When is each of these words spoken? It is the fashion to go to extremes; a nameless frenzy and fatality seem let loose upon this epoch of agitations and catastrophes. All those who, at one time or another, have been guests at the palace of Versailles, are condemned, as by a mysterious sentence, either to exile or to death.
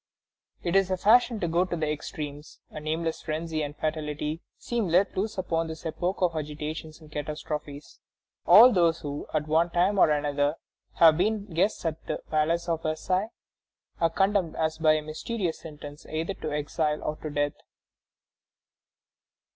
It 0.63 0.75
is 0.75 0.87
the 0.87 0.97
fashion 0.97 1.39
to 1.41 1.47
go 1.47 1.63
to 1.63 1.75
extremes; 1.87 2.59
a 2.71 2.79
nameless 2.79 3.21
frenzy 3.21 3.61
and 3.61 3.77
fatality 3.77 4.41
seem 4.57 4.87
let 4.87 5.15
loose 5.15 5.37
upon 5.37 5.67
this 5.67 5.85
epoch 5.85 6.23
of 6.23 6.35
agitations 6.35 6.99
and 6.99 7.11
catastrophes. 7.11 7.99
All 8.47 8.71
those 8.73 9.01
who, 9.01 9.27
at 9.31 9.47
one 9.47 9.69
time 9.69 9.99
or 9.99 10.09
another, 10.09 10.55
have 10.95 11.19
been 11.19 11.45
guests 11.53 11.85
at 11.85 12.07
the 12.07 12.17
palace 12.31 12.67
of 12.67 12.81
Versailles, 12.81 13.29
are 13.99 14.09
condemned, 14.09 14.55
as 14.55 14.79
by 14.79 14.93
a 14.93 15.03
mysterious 15.03 15.59
sentence, 15.59 16.07
either 16.07 16.33
to 16.33 16.51
exile 16.51 17.03
or 17.03 17.17
to 17.17 17.29
death. 17.29 17.53